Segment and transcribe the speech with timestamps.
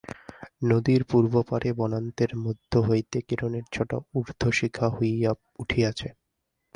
[0.63, 5.31] নদীর পূর্ব পারে বনান্তের মধ্য হইতে কিরণের ছটা ঊর্ধ্বশিখা হইয়া
[5.59, 6.07] উঠিয়াছে।